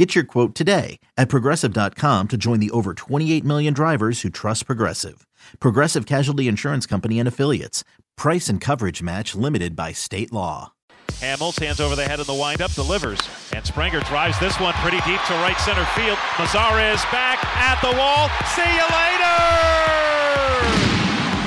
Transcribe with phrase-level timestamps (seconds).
[0.00, 4.64] Get your quote today at progressive.com to join the over 28 million drivers who trust
[4.64, 5.26] Progressive.
[5.60, 7.84] Progressive Casualty Insurance Company and Affiliates.
[8.16, 10.72] Price and coverage match limited by state law.
[11.20, 13.20] Hamels hands over the head in the windup, delivers,
[13.52, 16.16] and Springer drives this one pretty deep to right center field.
[16.40, 18.32] Mazara is back at the wall.
[18.56, 19.36] See you later!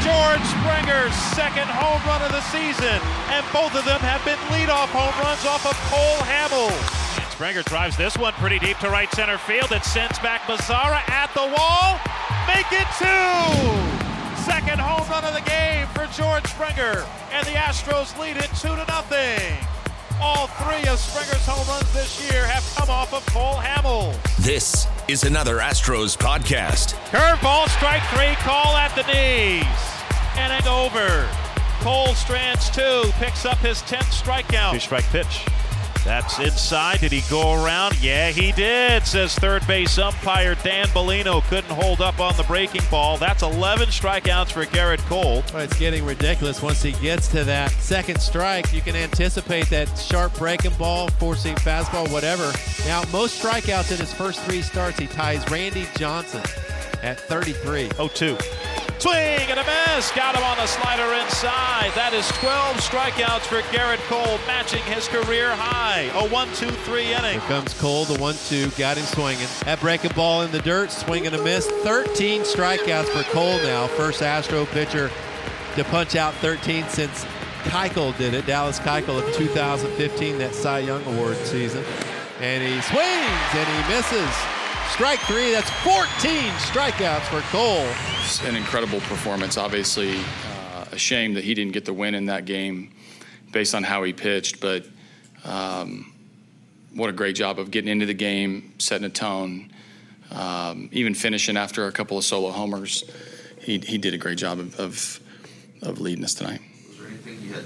[0.05, 3.01] George Springer's second home run of the season,
[3.33, 7.02] and both of them have been leadoff home runs off of Cole Hamels.
[7.33, 9.71] Springer drives this one pretty deep to right center field.
[9.71, 11.97] It sends back Mazara at the wall.
[12.45, 14.43] Make it two!
[14.43, 17.03] Second home run of the game for George Springer.
[17.31, 19.57] And the Astros lead it two to nothing.
[20.21, 24.15] All three of Springer's home runs this year have come off of Cole Hamels.
[24.37, 26.93] This is another Astros podcast.
[27.09, 29.65] Curveball, strike three, call at the knees.
[30.37, 31.27] Inning over.
[31.79, 34.73] Cole strands two, picks up his 10th strikeout.
[34.73, 35.43] Two strike pitch.
[36.03, 36.99] That's inside.
[36.99, 38.01] Did he go around?
[38.01, 41.41] Yeah, he did, says third base umpire Dan Bellino.
[41.43, 43.17] Couldn't hold up on the breaking ball.
[43.17, 45.43] That's 11 strikeouts for Gerrit Cole.
[45.53, 48.73] Well, it's getting ridiculous once he gets to that second strike.
[48.73, 52.51] You can anticipate that sharp breaking ball, four seam fastball, whatever.
[52.85, 56.41] Now, most strikeouts in his first three starts, he ties Randy Johnson
[57.01, 57.89] at 33.
[57.91, 58.37] 0 2.
[58.99, 60.11] Swing and a miss.
[60.11, 61.91] Got him on the slider inside.
[61.95, 66.09] That is 12 strikeouts for Gerrit Cole, matching his career high.
[66.13, 67.39] A 1 2 3 inning.
[67.39, 68.69] Here comes Cole, the 1 2.
[68.71, 69.47] Got him swinging.
[69.65, 70.91] That breaking ball in the dirt.
[70.91, 71.67] Swing and a miss.
[71.67, 73.87] 13 strikeouts for Cole now.
[73.87, 75.11] First Astro pitcher
[75.75, 77.25] to punch out 13 since
[77.63, 78.45] Keuchel did it.
[78.45, 81.83] Dallas Keuchel of 2015, that Cy Young Award season.
[82.39, 84.62] And he swings and he misses.
[84.93, 85.49] Strike three.
[85.49, 87.83] That's 14 strikeouts for Cole.
[88.23, 89.57] It's an incredible performance.
[89.57, 92.91] Obviously, uh, a shame that he didn't get the win in that game
[93.51, 94.85] based on how he pitched, but
[95.45, 96.13] um,
[96.93, 99.73] what a great job of getting into the game, setting a tone,
[100.29, 103.03] um, even finishing after a couple of solo homers.
[103.61, 105.19] He, he did a great job of, of,
[105.81, 106.61] of leading us tonight.
[106.89, 107.63] Was there anything you had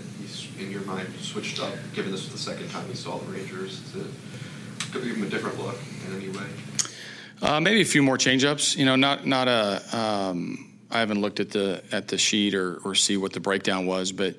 [0.61, 3.81] in your mind switched up, given this was the second time you saw the Rangers,
[3.91, 4.07] to
[4.93, 5.75] give him a different look
[6.07, 6.45] in any way?
[7.41, 8.77] Uh, maybe a few more changeups.
[8.77, 9.97] You know, not not a.
[9.97, 13.85] Um, I haven't looked at the at the sheet or or see what the breakdown
[13.85, 14.35] was, but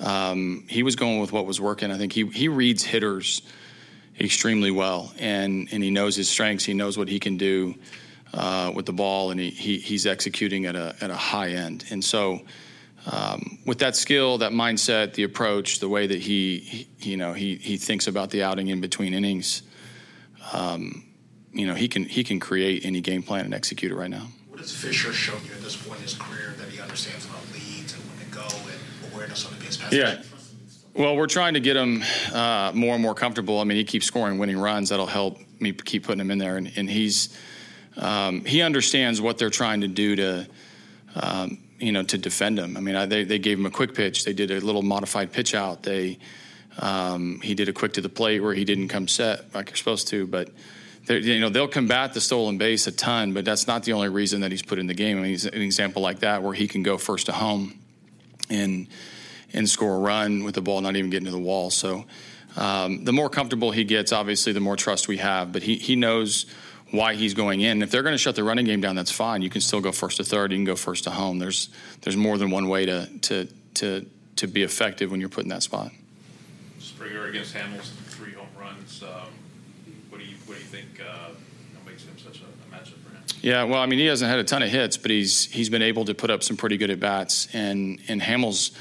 [0.00, 1.90] um, he was going with what was working.
[1.90, 3.42] I think he he reads hitters
[4.20, 6.64] extremely well, and and he knows his strengths.
[6.64, 7.74] He knows what he can do
[8.32, 11.84] uh, with the ball, and he, he he's executing at a at a high end.
[11.90, 12.40] And so,
[13.10, 17.32] um, with that skill, that mindset, the approach, the way that he, he you know
[17.32, 19.62] he he thinks about the outing in between innings.
[20.52, 21.07] Um,
[21.52, 24.28] you know he can he can create any game plan and execute it right now.
[24.48, 27.40] What has Fisher shown you at this point in his career that he understands about
[27.52, 29.92] leads and when to go and awareness on the base pass?
[29.92, 30.22] Yeah.
[30.94, 33.60] Well, we're trying to get him uh, more and more comfortable.
[33.60, 34.88] I mean, he keeps scoring winning runs.
[34.88, 37.38] That'll help me keep putting him in there, and, and he's
[37.96, 40.48] um, he understands what they're trying to do to.
[41.14, 42.76] Um, you know, to defend him.
[42.76, 44.24] I mean, I, they, they gave him a quick pitch.
[44.24, 45.84] They did a little modified pitch out.
[45.84, 46.18] They
[46.78, 49.76] um, he did a quick to the plate where he didn't come set like you're
[49.76, 50.50] supposed to, but
[51.14, 54.40] you know they'll combat the stolen base a ton, but that's not the only reason
[54.42, 55.18] that he's put in the game.
[55.18, 57.78] I mean, he's an example like that where he can go first to home
[58.50, 58.86] and
[59.52, 61.70] and score a run with the ball not even getting to the wall.
[61.70, 62.04] So
[62.56, 65.52] um, the more comfortable he gets, obviously, the more trust we have.
[65.52, 66.46] But he he knows
[66.90, 67.82] why he's going in.
[67.82, 69.42] If they're going to shut the running game down, that's fine.
[69.42, 70.52] You can still go first to third.
[70.52, 71.38] You can go first to home.
[71.38, 71.68] There's
[72.02, 75.50] there's more than one way to to to to be effective when you're put in
[75.50, 75.92] that spot.
[76.78, 79.02] Springer against Hamels, three home runs.
[79.02, 79.28] Um,
[80.18, 81.28] what do you what do you think uh,
[81.86, 83.22] makes him such a, a matchup for him?
[83.40, 85.82] Yeah, well, I mean, he hasn't had a ton of hits, but he's he's been
[85.82, 88.72] able to put up some pretty good at bats, and and Hamels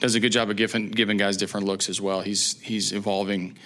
[0.00, 2.22] does a good job of giving giving guys different looks as well.
[2.22, 3.58] He's he's evolving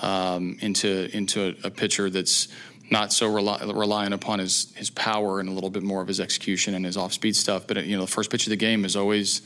[0.00, 2.48] um, into into a, pitcher that's
[2.90, 6.18] not so rely, relying upon his his power and a little bit more of his
[6.18, 7.66] execution and his off speed stuff.
[7.66, 9.42] But you know, the first pitch of the game is always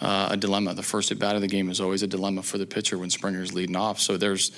[0.00, 0.74] uh, a dilemma.
[0.74, 3.10] The first at bat of the game is always a dilemma for the pitcher when
[3.10, 3.98] Springer's leading off.
[3.98, 4.52] So there's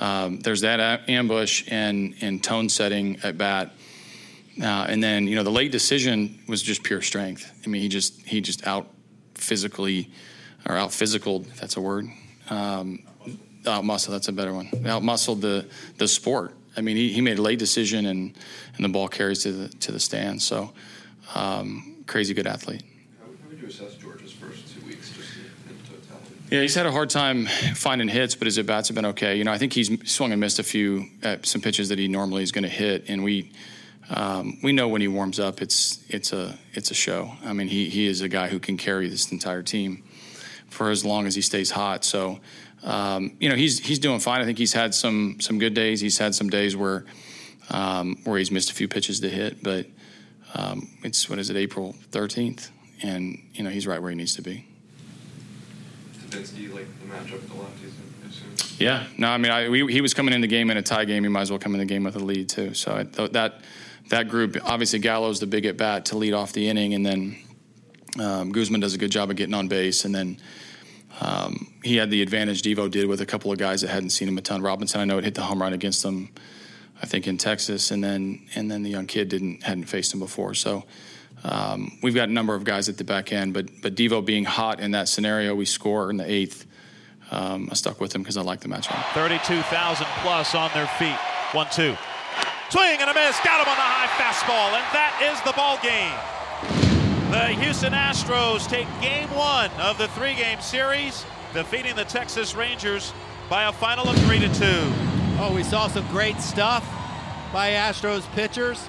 [0.00, 3.72] um, there's that ambush and and tone setting at bat.
[4.60, 7.50] Uh, and then you know the late decision was just pure strength.
[7.64, 8.88] I mean he just he just out
[9.34, 10.10] physically
[10.66, 12.06] or out physicaled if that's a word.
[12.50, 13.02] Um,
[13.66, 14.68] out muscle that's a better one.
[14.86, 15.66] Out muscled the
[15.98, 16.54] the sport.
[16.76, 18.36] I mean he, he made a late decision and
[18.76, 20.42] and the ball carries to the to the stand.
[20.42, 20.72] So
[21.34, 22.82] um, crazy good athlete.
[23.18, 25.10] How, how would you assess George's first two weeks?
[25.10, 26.34] just in totality?
[26.52, 29.36] Yeah, he's had a hard time finding hits, but his at bats have been okay.
[29.36, 32.08] You know, I think he's swung and missed a few at some pitches that he
[32.08, 33.50] normally is going to hit, and we
[34.10, 37.32] um, we know when he warms up, it's it's a it's a show.
[37.42, 40.04] I mean, he he is a guy who can carry this entire team
[40.68, 42.04] for as long as he stays hot.
[42.04, 42.38] So,
[42.82, 44.42] um, you know, he's he's doing fine.
[44.42, 46.02] I think he's had some some good days.
[46.02, 47.06] He's had some days where
[47.70, 49.86] um, where he's missed a few pitches to hit, but
[50.52, 52.68] um, it's what is it, April 13th,
[53.02, 54.66] and you know he's right where he needs to be.
[57.54, 58.80] Lefties?
[58.80, 61.04] Yeah, no, I mean, I, we, he was coming in the game in a tie
[61.04, 61.22] game.
[61.22, 62.74] He might as well come in the game with a lead too.
[62.74, 63.60] So I, th- that
[64.08, 67.36] that group, obviously, Gallo's the big at bat to lead off the inning, and then
[68.20, 70.38] um, Guzman does a good job of getting on base, and then
[71.20, 74.28] um, he had the advantage Devo did with a couple of guys that hadn't seen
[74.28, 74.62] him a ton.
[74.62, 76.30] Robinson, I know, it hit the home run against them,
[77.00, 80.20] I think in Texas, and then and then the young kid didn't hadn't faced him
[80.20, 80.84] before, so.
[81.44, 84.44] Um, we've got a number of guys at the back end, but but Devo being
[84.44, 86.66] hot in that scenario, we score in the eighth.
[87.30, 89.02] Um, I stuck with him because I like the matchup.
[89.14, 91.16] 32,000 plus on their feet.
[91.52, 91.96] One, two.
[92.68, 93.38] Swing and a miss.
[93.40, 96.12] Got him on the high fastball, and that is the ball game.
[97.32, 101.24] The Houston Astros take game one of the three-game series,
[101.54, 103.14] defeating the Texas Rangers
[103.48, 104.92] by a final of three to two.
[105.38, 106.86] Oh, we saw some great stuff
[107.52, 108.86] by Astros pitchers.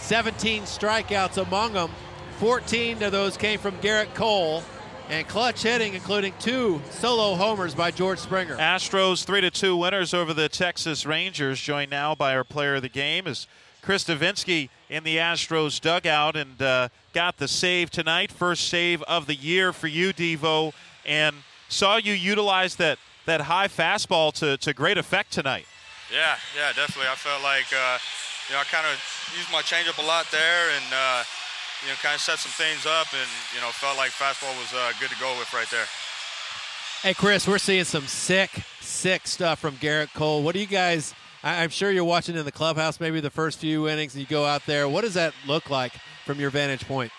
[0.00, 1.90] 17 strikeouts among them.
[2.38, 4.62] 14 of those came from Gerrit Cole.
[5.08, 8.56] And clutch hitting, including two solo homers by George Springer.
[8.56, 11.60] Astros 3 to 2 winners over the Texas Rangers.
[11.60, 13.48] Joined now by our player of the game is
[13.82, 18.30] Chris Devenski in the Astros dugout and uh, got the save tonight.
[18.30, 20.72] First save of the year for you, Devo.
[21.04, 21.34] And
[21.68, 25.66] saw you utilize that, that high fastball to, to great effect tonight.
[26.12, 27.10] Yeah, yeah, definitely.
[27.10, 27.98] I felt like, uh,
[28.50, 28.98] you know, I kind of
[29.38, 31.22] used my changeup a lot there and, uh,
[31.82, 34.74] you know, kind of set some things up and, you know, felt like fastball was
[34.74, 35.86] uh, good to go with right there.
[37.02, 38.50] Hey, Chris, we're seeing some sick,
[38.80, 40.42] sick stuff from Gerrit Cole.
[40.42, 41.14] What do you guys,
[41.44, 44.26] I- I'm sure you're watching in the clubhouse maybe the first few innings and you
[44.26, 44.88] go out there.
[44.88, 45.92] What does that look like
[46.26, 47.12] from your vantage point?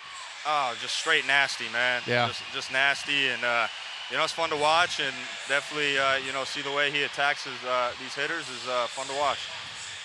[0.45, 2.01] Oh, just straight nasty, man.
[2.06, 2.28] Yeah.
[2.28, 3.68] Just, just nasty, and uh,
[4.10, 5.13] you know it's fun to watch, and
[5.48, 8.88] definitely uh, you know see the way he attacks his, uh, these hitters is uh,
[8.88, 9.38] fun to watch.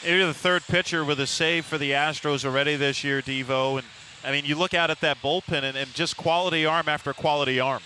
[0.04, 3.78] You're the third pitcher with a save for the Astros already this year, Devo.
[3.78, 3.86] And
[4.24, 7.60] I mean, you look out at that bullpen and, and just quality arm after quality
[7.60, 7.82] arm.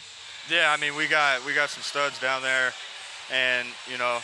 [0.51, 2.73] Yeah, I mean we got we got some studs down there,
[3.33, 4.19] and you know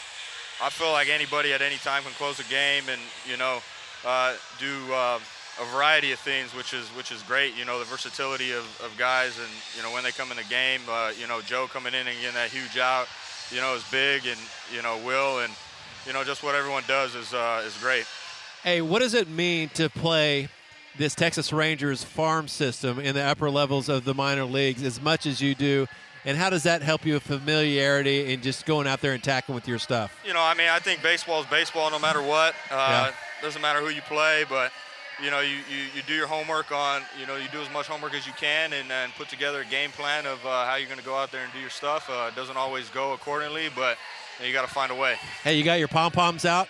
[0.62, 3.00] I feel like anybody at any time can close a game and
[3.30, 3.60] you know
[4.04, 5.20] uh, do uh,
[5.60, 7.56] a variety of things, which is which is great.
[7.56, 10.44] You know the versatility of, of guys, and you know when they come in the
[10.44, 13.06] game, uh, you know Joe coming in and getting that huge out,
[13.50, 14.40] you know is big, and
[14.74, 15.52] you know Will, and
[16.06, 18.06] you know just what everyone does is uh, is great.
[18.62, 20.48] Hey, what does it mean to play
[20.98, 25.26] this Texas Rangers farm system in the upper levels of the minor leagues as much
[25.26, 25.86] as you do?
[26.24, 29.54] And how does that help you with familiarity and just going out there and tackling
[29.54, 30.18] with your stuff?
[30.26, 32.54] You know, I mean, I think baseball is baseball no matter what.
[32.70, 32.74] Uh,
[33.10, 33.12] Yeah.
[33.42, 34.72] Doesn't matter who you play, but
[35.22, 37.86] you know, you, you, you do your homework on, you know, you do as much
[37.86, 40.88] homework as you can and, and put together a game plan of uh, how you're
[40.88, 42.10] going to go out there and do your stuff.
[42.10, 43.96] Uh, it doesn't always go accordingly, but
[44.40, 45.16] you, you got to find a way.
[45.42, 46.68] Hey, you got your pom poms out?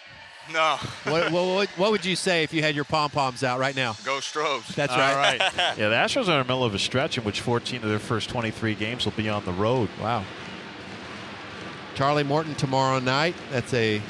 [0.52, 0.76] No.
[1.04, 3.74] What, what, what, what would you say if you had your pom poms out right
[3.74, 3.96] now?
[4.04, 4.74] Go Strobes.
[4.74, 5.40] That's All right.
[5.40, 5.52] right.
[5.78, 7.98] yeah, the Astros are in the middle of a stretch in which 14 of their
[7.98, 9.88] first 23 games will be on the road.
[10.00, 10.24] Wow.
[11.96, 13.34] Charlie Morton tomorrow night.
[13.50, 14.00] That's a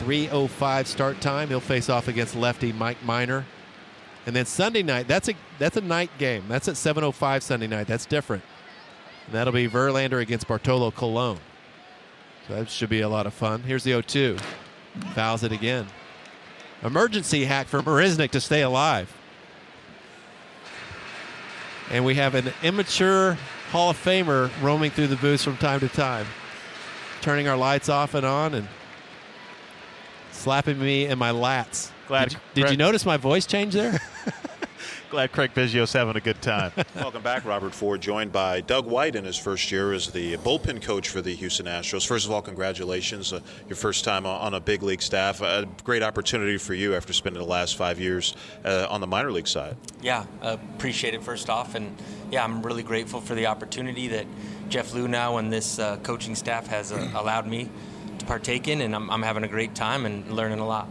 [0.00, 1.48] 3:05 start time.
[1.48, 3.44] He'll face off against lefty Mike Minor.
[4.26, 6.44] And then Sunday night, that's a that's a night game.
[6.48, 7.86] That's at 7:05 Sunday night.
[7.86, 8.42] That's different.
[9.26, 11.38] And that'll be Verlander against Bartolo Colon.
[12.48, 13.62] So that should be a lot of fun.
[13.62, 14.40] Here's the 0-2.
[15.14, 15.86] Fouls it again.
[16.82, 19.14] Emergency hack for Marisnick to stay alive.
[21.90, 23.38] And we have an immature
[23.70, 26.26] Hall of Famer roaming through the booths from time to time,
[27.20, 28.68] turning our lights off and on and
[30.32, 31.90] slapping me in my lats.
[32.08, 34.00] Glad- Did, you, did you notice my voice change there?
[35.12, 36.72] Glad Craig Biggio's having a good time.
[36.94, 40.80] Welcome back, Robert Ford, joined by Doug White in his first year as the bullpen
[40.80, 42.06] coach for the Houston Astros.
[42.06, 43.30] First of all, congratulations.
[43.30, 45.42] Uh, your first time on on a big league staff.
[45.42, 49.30] A great opportunity for you after spending the last five years uh, on the minor
[49.30, 49.76] league side.
[50.00, 51.94] Yeah, uh, appreciate it first off, and
[52.30, 54.24] yeah, I'm really grateful for the opportunity that
[54.70, 57.68] Jeff Luhnow and this uh, coaching staff has uh, allowed me
[58.18, 60.88] to partake in, and I'm, I'm having a great time and learning a lot.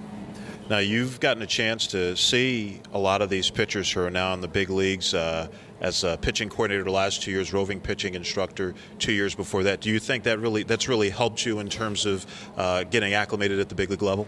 [0.69, 4.33] Now, you've gotten a chance to see a lot of these pitchers who are now
[4.33, 5.47] in the big leagues uh,
[5.81, 9.81] as a pitching coordinator the last two years, roving pitching instructor two years before that.
[9.81, 12.25] Do you think that really that's really helped you in terms of
[12.55, 14.27] uh, getting acclimated at the big league level?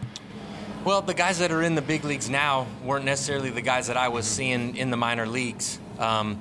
[0.84, 3.96] Well, the guys that are in the big leagues now weren't necessarily the guys that
[3.96, 5.80] I was seeing in the minor leagues.
[5.98, 6.36] Um,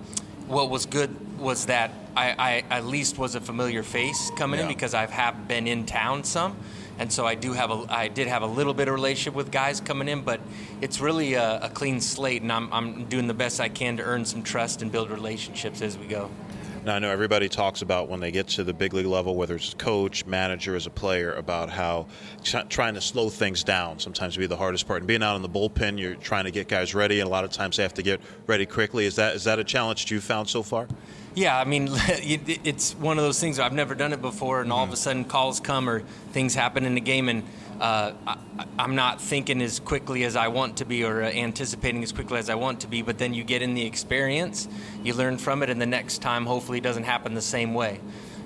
[0.49, 4.69] what was good was that I, I at least was a familiar face coming in
[4.69, 6.57] because I've have been in town some,
[7.03, 9.51] and so I do have a I did have a little bit of relationship with
[9.51, 10.41] guys coming in, but
[10.81, 14.05] it's really a, a clean slate, and I'm I'm doing the best I can to
[14.05, 16.31] earn some trust and build relationships as we go.
[16.85, 19.55] Now, I know everybody talks about when they get to the big league level, whether
[19.55, 22.09] it's coach, manager, as a player, about how
[22.43, 25.01] try- trying to slow things down sometimes be the hardest part.
[25.01, 27.45] And being out in the bullpen, you're trying to get guys ready, and a lot
[27.45, 29.07] of times they have to get ready quickly.
[29.07, 30.89] Is that is that a challenge that you found so far?
[31.35, 33.61] Yeah, I mean, it's one of those things.
[33.61, 34.95] I've never done it before, and all of mm-hmm.
[34.95, 36.01] a sudden calls come or
[36.33, 37.45] things happen in the game, and
[37.83, 38.37] uh, I,
[38.79, 42.39] I'm not thinking as quickly as I want to be or uh, anticipating as quickly
[42.39, 43.03] as I want to be.
[43.03, 44.69] But then you get in the experience,
[45.03, 47.99] you learn from it, and the next time hopefully it doesn't happen the same way.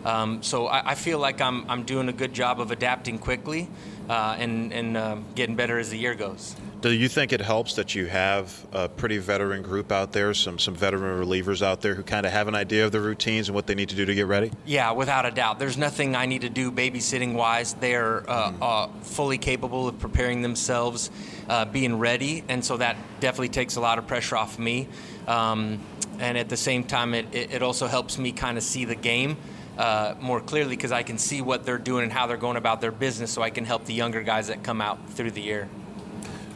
[0.07, 3.69] Um, so I, I feel like I'm, I'm doing a good job of adapting quickly
[4.09, 6.57] uh, and, and uh, getting better as the year goes.
[6.83, 10.59] Do you think it helps that you have a pretty veteran group out there, some
[10.59, 13.55] some veteran relievers out there who kind of have an idea of the routines and
[13.55, 14.53] what they need to do to get ready?
[14.67, 15.59] Yeah, without a doubt.
[15.59, 17.75] There's nothing I need to do babysitting wise.
[17.75, 21.11] They're uh, uh, fully capable of preparing themselves,
[21.49, 24.87] uh, being ready, and so that definitely takes a lot of pressure off me.
[25.27, 25.81] Um,
[26.19, 28.95] and at the same time, it, it, it also helps me kind of see the
[28.95, 29.39] game.
[29.79, 32.81] Uh, more clearly because I can see what they're doing and how they're going about
[32.81, 35.69] their business, so I can help the younger guys that come out through the year.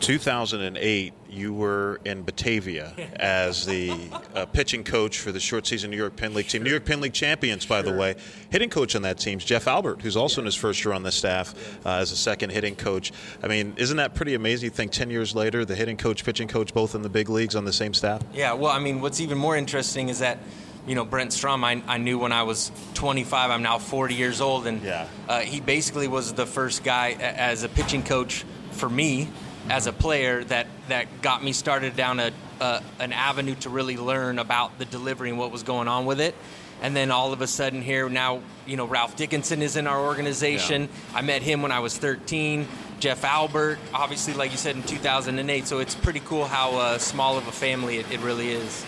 [0.00, 3.92] 2008, you were in Batavia as the
[4.35, 6.62] uh, pitching coach for the short season New York Penn League team.
[6.62, 8.16] New York Penn League champions, by the way.
[8.50, 11.02] Hitting coach on that team is Jeff Albert, who's also in his first year on
[11.02, 11.54] the staff
[11.87, 13.12] uh, as a second hitting coach.
[13.42, 14.66] I mean, isn't that pretty amazing?
[14.66, 17.54] You think 10 years later, the hitting coach, pitching coach, both in the big leagues
[17.54, 18.23] on the same staff?
[18.33, 20.38] Yeah, well, I mean, what's even more interesting is that,
[20.87, 23.50] you know, Brent Strom, I, I knew when I was 25.
[23.50, 24.80] I'm now 40 years old, and
[25.28, 29.28] uh, he basically was the first guy a- as a pitching coach for me
[29.70, 33.96] as a player that that got me started down a uh, an avenue to really
[33.96, 36.34] learn about the delivery and what was going on with it.
[36.82, 40.00] And then all of a sudden here now, you know, Ralph Dickenson is in our
[40.00, 40.88] organization.
[41.14, 42.66] I met him when I was 13.
[43.00, 45.66] Jeff Albert, obviously, like you said, in 2008.
[45.66, 48.84] So it's pretty cool how uh, small of a family it, it really is.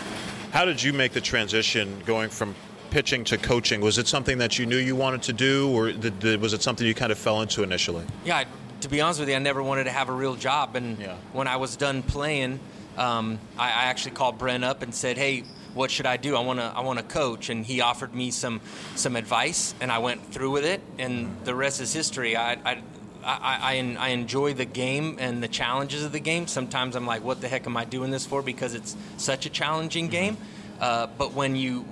[0.51, 2.55] How did you make the transition going from
[2.89, 3.81] pitching to coaching?
[3.81, 6.61] Was it something that you knew you wanted to do, or did, did- was it
[6.61, 8.05] something you kind of fell into initially?
[8.23, 8.43] Yeah,
[8.83, 10.75] to be honest with you, I never wanted to have a real job.
[10.75, 12.59] And when I was done playing,
[12.97, 16.35] um, I, I actually called Brent up and said, "Hey, what should I do?
[16.35, 18.59] I want to I want to coach." And he offered me some
[18.95, 20.81] some advice, and I went through with it.
[20.99, 22.35] And the rest is history.
[22.35, 22.53] I.
[22.53, 22.81] I
[23.25, 26.45] I, I, I enjoy the game and the challenges of the game.
[26.45, 28.41] Sometimes I'm like, what the heck am I doing this for?
[28.41, 30.35] Because it's such a challenging game.
[30.81, 31.83] Uh, but when you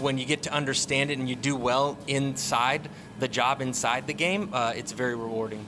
[0.00, 2.88] when you get to understand it and you do well inside
[3.20, 5.64] the job inside the game, uh, it's very rewarding.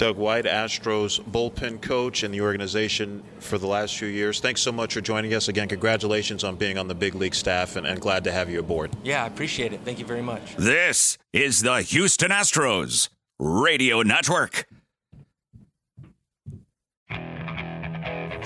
[0.00, 4.40] Doug White, Astros bullpen coach in the organization for the last few years.
[4.40, 5.48] Thanks so much for joining us.
[5.48, 8.60] Again, congratulations on being on the big league staff and, and glad to have you
[8.60, 8.90] aboard.
[9.04, 9.80] Yeah, I appreciate it.
[9.84, 10.56] Thank you very much.
[10.56, 14.64] This is the Houston Astros Radio Network.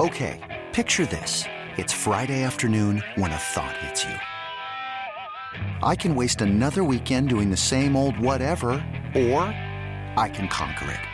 [0.00, 1.44] Okay, picture this.
[1.76, 4.16] It's Friday afternoon when a thought hits you.
[5.84, 8.72] I can waste another weekend doing the same old whatever,
[9.14, 9.42] or
[10.16, 11.13] I can conquer it.